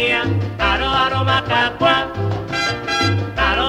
[0.00, 0.22] mía,
[0.58, 2.12] aro aro macacua,
[3.36, 3.66] aro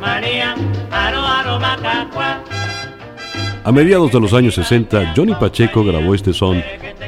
[0.00, 0.54] María,
[0.90, 2.42] aro macacua.
[3.64, 6.62] A mediados de los años 60, Johnny Pacheco grabó este son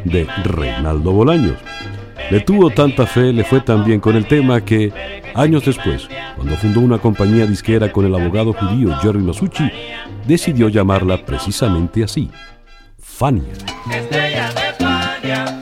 [0.04, 1.56] de Reinaldo Bolaños.
[2.30, 4.92] Le tuvo tanta fe, le fue tan bien con el tema que,
[5.34, 9.70] años después, cuando fundó una compañía disquera con el abogado judío Jerry Masucci,
[10.26, 12.30] decidió llamarla precisamente así,
[12.98, 13.52] Fania.
[13.90, 15.59] Estrella de Fania.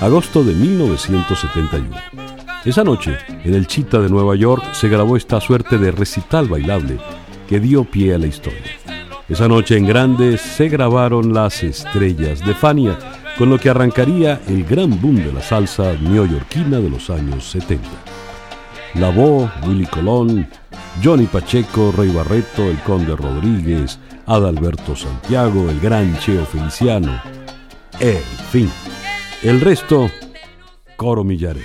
[0.00, 1.88] Agosto de 1971.
[2.66, 6.98] Esa noche, en el Chita de Nueva York, se grabó esta suerte de recital bailable
[7.48, 8.60] que dio pie a la historia.
[9.26, 12.98] Esa noche en grande se grabaron las estrellas de Fania,
[13.38, 17.88] con lo que arrancaría el gran boom de la salsa neoyorquina de los años 70.
[18.96, 20.46] Lavó, Willy Colón,
[21.02, 27.18] Johnny Pacheco, Rey Barreto, el Conde Rodríguez, Adalberto Santiago, el gran Cheo Feliciano.
[27.98, 28.70] En fin,
[29.42, 30.10] el resto,
[30.96, 31.64] coro millares.